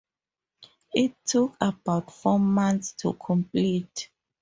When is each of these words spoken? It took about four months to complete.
It 0.95 1.13
took 1.27 1.55
about 1.61 2.09
four 2.11 2.39
months 2.39 2.93
to 3.03 3.13
complete. 3.13 4.09